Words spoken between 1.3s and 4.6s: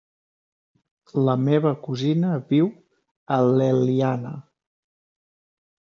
meva cosina viu a l'Eliana.